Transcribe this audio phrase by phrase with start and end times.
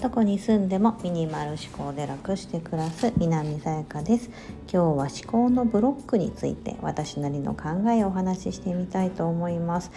[0.00, 4.28] どこに住んでもミニマル思考で楽して暮らす南さやかです。
[4.70, 9.90] 今日は思考のブロックについて私なりの考えをお話ししてみたいと思います。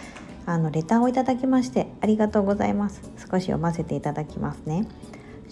[0.46, 3.02] あのレターをいただきましてありがとうございます。
[3.18, 4.86] 少し読ませていただきますね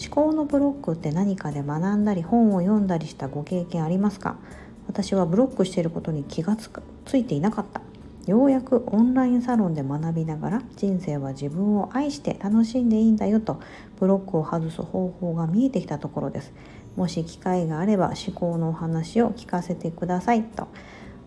[0.02, 4.36] 思考のブロックって何かで学んだり本を読んだりしたご経験ありますか？
[4.86, 6.70] 私はブロックしていることに気がつ
[7.04, 7.82] ついていなかった。
[8.26, 13.60] ようやくオンラインサロンで学びながら人生は自分を愛して楽しんでいいんだよと
[13.98, 16.52] ブロックを外す方法が見えてきたところです。
[16.96, 20.68] もし機会があれば思考のお話を聞かせてくださいと。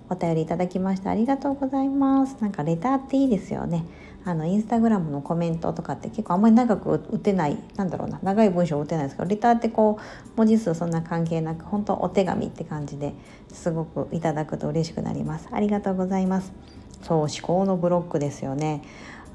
[0.07, 2.37] お便りいただきましてありがとうございます。
[2.39, 3.83] なんかレターっていいですよね。
[4.23, 13.13] あのインスタグラムのコメントとかって結構あんまり長く打てないなんだろうな長い文章打てないですけどレターってこう文字数そんな関係なく本当お手紙って感じで
[13.49, 15.47] すごくいただくと嬉しくなります。
[15.51, 16.51] ありがとうございます。
[17.05, 18.81] そう思考のブロックですよね。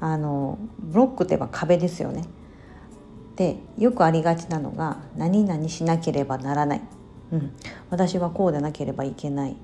[0.01, 2.25] あのブロックといえば壁ですよね。
[3.37, 6.81] でよくありがちなのが何々しなければならない、
[7.31, 7.53] うん、
[7.89, 9.55] 私はこうでなければいけない。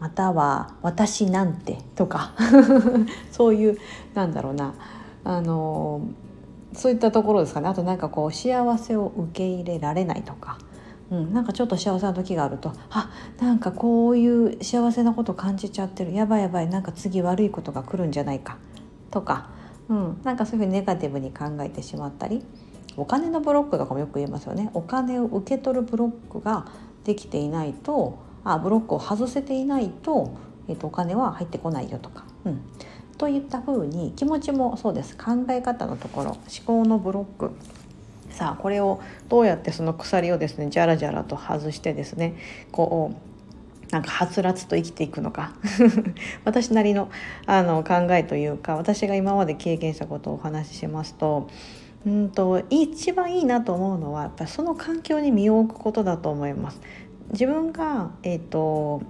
[0.00, 2.32] または「私なんて」とか。
[3.30, 3.78] そういう
[4.14, 4.72] なんだろうな。
[5.24, 6.00] あの
[6.72, 7.68] そういったところですかね。
[7.68, 10.56] あとなんかこう幸せを受け入れられないとか、
[11.12, 16.14] うん、なんかちょっと幸せな時があるとあなんかこういう幸せなこと感じちゃってる。
[16.14, 18.56] やばいやばいなんか次悪いことが来るんじゃないか。
[19.10, 19.50] とか、
[19.90, 22.42] うん、なんかそういうふうにネガティブに考えてしまったり
[22.96, 24.70] お金のブロックとかもよく言いますよね。
[24.72, 26.66] お金を受け取るブロックが
[27.04, 30.32] できていないとあブロックを外せていないと,、
[30.66, 32.24] えーと、お金は入ってこないよとか。
[32.46, 32.62] うん。
[33.18, 35.16] といったふうに気持ちもそうです。
[35.16, 37.52] 考え方のところ思考のブロック。
[38.32, 42.34] さあこれをどうやってその鎖をですねじゃらじゃらと外してですね
[42.70, 43.14] こ
[43.90, 45.54] うなんかはつらつと生きていくのか
[46.44, 47.10] 私なりの
[47.46, 51.48] あの考えというか私が今まで経験したことをお話ししますと
[52.06, 56.80] うんと一番いいなと思うのはやっぱその環境に身を置くことだと思います。
[57.30, 59.02] 自分が、えーと、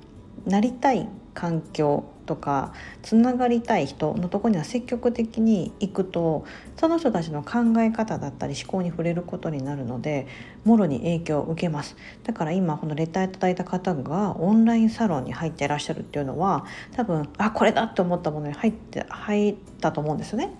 [0.46, 2.72] なりたい環境とか
[3.02, 6.46] つながりたい人のとこには積極的に行くと
[6.78, 10.26] その人たちの考え方だったり思考に触れることになるので
[10.64, 11.94] もろに影響を受けます。
[12.24, 20.54] だから今このレターいただいた方がオンラインサロンに入っていらっしゃるっていうのは多分あこれだって思ったものに入って入ったと思うんですよね。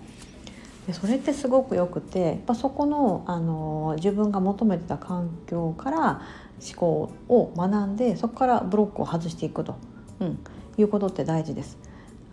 [0.85, 6.21] でそれってすごくよくてやっぱそこの、あの自分が求めてた環境から
[6.61, 9.75] 思考を学んでそこからブロックを外していくと、
[10.19, 10.39] うん、
[10.77, 11.77] いうことって大事です。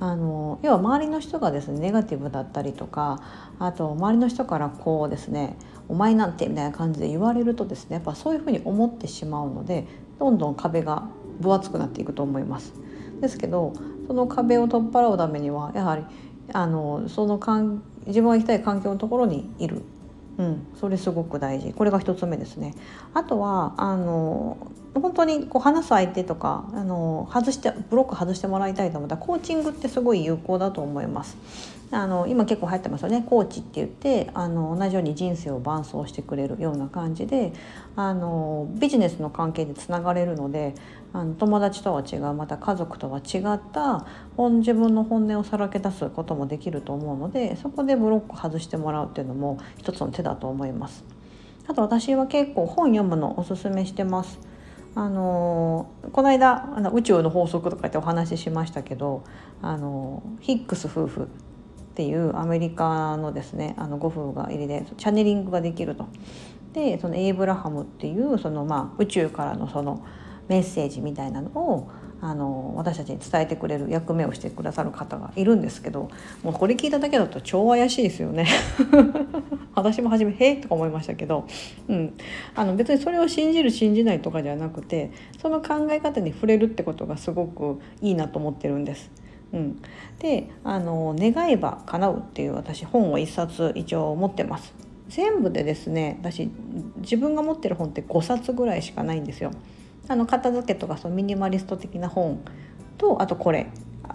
[0.00, 3.22] あの要は周りの人がですねネガティブだったりとか
[3.58, 5.58] あと周りの人からこうですね
[5.90, 9.86] 「お前なんて」みたいな感じで言われるとですねやっぱそういうふうに思ってしまうので
[10.18, 11.02] どんどん壁が
[11.38, 12.72] 分厚くなっていくと思います。
[13.20, 13.74] ですけど
[14.06, 16.04] その壁を取っ払うためにはやはり
[16.54, 19.82] あのそのかん自分が行きたい環境のところにいる
[20.40, 22.74] うん、それすごく大事これが1つ目ですね
[23.12, 24.56] あとはあの
[24.94, 31.36] 本当にこう話す相手とかあの外してブロック外してもらいたいと思ったらコーチングってすごい有効だと思います
[31.92, 37.52] あの今結構流行ってますよねコーチって言ってあの同じように人生を伴走してくれるような感じで
[37.96, 40.74] あのビジネスの関係でつながれるので
[41.12, 51.04] あの友達とは違うまた家族とは違った本自分の本音をさらけ出すこともできると思うのでそこでブロック外してもらうっていうのも一つの手だと思います。
[51.66, 54.49] あと私は結構本読むのおすすめしてます。
[54.94, 59.22] あのこの間あの宇宙の法則とかってお話ししましたけど
[59.62, 61.26] あのヒックス夫婦っ
[61.94, 66.08] ていうアメリカのですねあのご夫婦が入りでチャネリングができると。
[66.72, 70.04] でそのエイブラハムっていうその、まあ、宇宙からのその
[70.50, 71.88] メッセージみたいなのを
[72.20, 76.10] あの私たちに伝えてくれる役目をしてくださる方がいるんですけど
[76.42, 78.46] もうこれ聞いただけだと超怪しいですよね
[79.74, 81.46] 私も初め「へえ」とか思いましたけど、
[81.88, 82.14] うん、
[82.56, 89.10] あの別にそれを信じる信じないとかではなくてその考え方に触れるってことがすごくいいなと思ってるんです。
[89.52, 89.82] うん、
[90.18, 94.74] であの「願えば叶う」っていう私本を一冊一応持ってます。
[95.08, 96.50] 全部でですね私
[96.98, 99.52] 自分が持ってる本って5冊ぐらいしかないんですよ。
[100.10, 102.40] あの片付けとかそのミニマリスト的な本
[102.98, 103.68] とあとこれ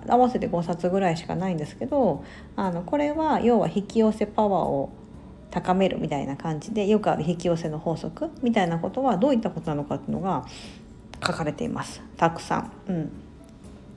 [0.10, 2.26] 合わせて5冊ぐらいしかないんですけど
[2.58, 4.90] あのこれは要は引き寄せパワーを
[5.52, 10.46] 高めるみたいな感じでよくある引き寄せの法則みたいなことはどういったことなのかっていうのが
[11.26, 12.72] 書かれていますたくさん。
[12.90, 13.12] うん、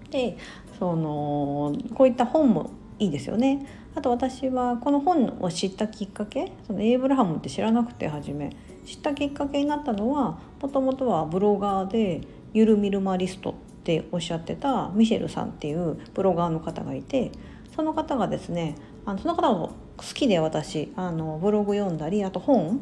[0.08, 0.36] で
[0.78, 3.66] そのこういった本もいいですよね。
[3.96, 8.56] あと私はこの本を知ったきっかけそのエイブラハムって知らなくて初め
[8.88, 12.22] 知ったきっかけになったのはもともとはブロガーで
[12.54, 13.54] ゆるミルマリストっ
[13.84, 17.30] ておっしゃってたミシェルさんっていうブロガーの方がいて
[17.76, 22.80] その方がですねあのその方も好きで私あのブログ読んだりあと本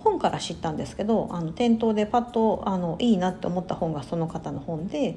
[0.00, 5.16] 本から知ったんですけどあの店頭でパッとあのいいなって思った本がその方の本で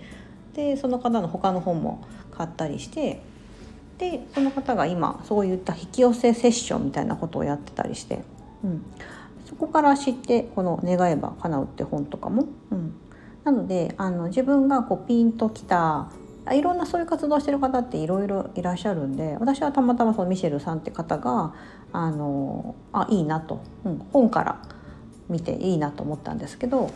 [0.53, 3.21] でその方の他の本も買ったりして
[3.97, 8.23] でその方が今そういった引き寄せセッションみたいなことをやってたりして、
[8.63, 8.85] うん、
[9.51, 12.93] そこから知ってこの「願えば叶う」って本とかも、うん、
[13.43, 16.09] なのであの自分がこうピンときた
[16.51, 21.53] いろんなそういう活動してる方っていろいろいらっしゃるんで私はたまたまそのミシェルさんって方が
[21.93, 24.61] あのあいいなと、うん、本から
[25.29, 26.91] 見ていいなと思ったんですけど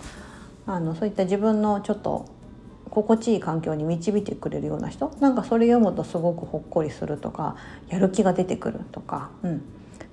[0.66, 2.25] あのそういった自分のちょっと
[2.90, 7.56] 心地いい環境に導いてくれるような人なんかそれ読むとすごくほっこりするとか
[7.90, 9.62] やる気が出てくるとか、うん、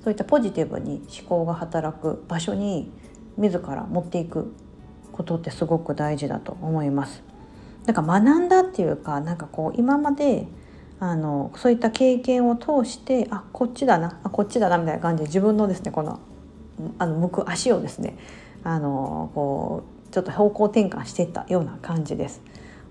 [0.02, 2.90] そういったポジティブに思考が働く場所に
[3.36, 4.52] 自ら持っていく
[5.12, 7.22] ことってすごく大事だと思います。
[7.86, 10.46] なんか学んだっていうかなんかこう今まで
[11.00, 16.20] あのそういった経験を通してあこっちだなあこっちだなみたいな感じで自分のですねこの
[16.98, 18.16] あの向く足をですね
[18.62, 22.40] あのこうちょっと方向転換していったような感じです。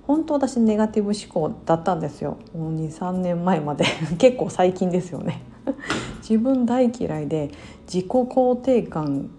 [0.08, 3.86] 本当私ネガティブ思考だったんですよ23年前まで
[4.18, 5.44] 結構最近ですよね
[6.22, 7.52] 自分大嫌いで
[7.86, 9.30] 自己肯定感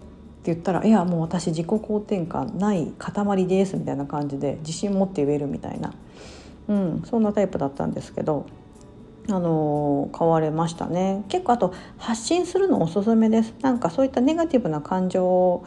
[0.42, 5.92] って言ったら「いやもう私自己肯定感ない塊です」みたいな感じで自信持って言えるみたいな、
[6.68, 8.46] うん、そんなタイプだったんですけど
[9.28, 11.24] あの変われましたね。
[11.28, 13.54] 結構あと発信するのおすすめです。
[13.62, 15.62] なんかそういったネガティブな感情、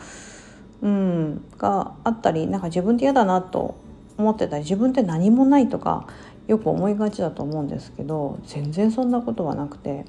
[0.81, 3.75] うん、があったりなんか自分って嫌だなと
[4.17, 6.07] 思ってたり自分って何もないとか
[6.47, 10.05] よく思いがちだと思うんですけど全然そんなことはなくて、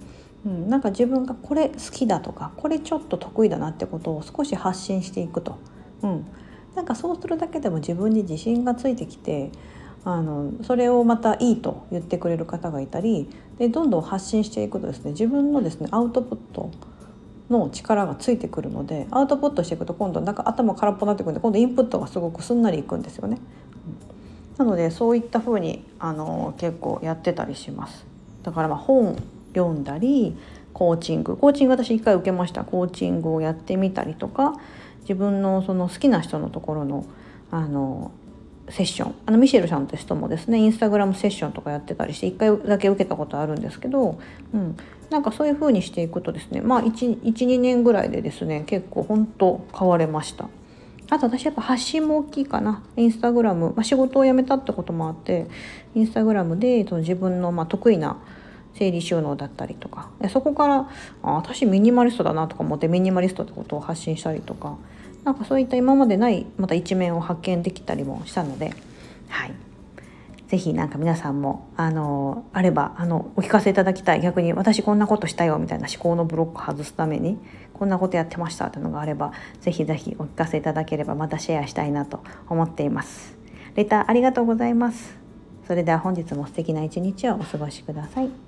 [0.46, 5.58] うん、なんか自分がこれ好きだとかこれちょっと得意だなってことを少し発信していくと、
[6.02, 6.26] うん、
[6.76, 9.50] なんかそうするだけでも自分に自信がついてきて
[10.04, 13.28] あのそれをまたいいと言ってくれる方がいたり
[13.58, 16.70] でどんどん発信していくとですね自分のですねアウトプット
[17.50, 23.38] の力がついてくるのでアウトプットしていくと今度なんか頭空っぽになってくるんで今度インプットがすごくすんなりいくんですよね。
[24.58, 28.06] なのでそういった風にあに結構やってたりします。
[28.42, 29.16] だからま本
[29.56, 30.36] 読んだり
[30.72, 31.36] コーチング。
[31.36, 32.64] コーチング私一回受けました。
[32.64, 34.54] コーチングをやってみたりとか
[35.00, 37.06] 自分のその好きな人のところの
[37.50, 38.10] あの
[38.68, 39.14] セッション。
[39.26, 44.18] あのミシェルさんって人もですねインスタグラムセッションとかやってたりして1回だけ受けたことあるんですけど、
[44.52, 44.76] うん、
[45.10, 50.48] なんかそういう風にしていくとですねまあ12年ぐらいでですね結構本当変われました。
[51.08, 52.82] あと私やっぱ発信も大きいかな。
[52.96, 55.46] インスタグラム、まあ、仕事を辞めたってこともあって
[55.94, 58.16] インスタグラムでその自分のまあ得意な
[58.78, 60.90] 整理収納だったりとかそこから
[61.22, 64.76] あ私ミニマリストだなとか思ってミニマリストってことを発信したりとか
[65.24, 68.72] なんかそういった今までないまた一面を発見できたりもしたので、
[69.28, 69.54] はい。
[70.46, 77.38] ぜひなんか皆さんもあのあればあのお聞かせいただきたい逆に私こんなことしたよみたいな思考のブロック外すために
[77.74, 83.36] こんなことやってましたっていうのがあればぜひぜひお聞かせいただければまたシェアしたいなと思っています。
[83.74, 85.16] レターありがとうございます。
[85.66, 88.45] それでは本日も素敵な一日をお過ごしください。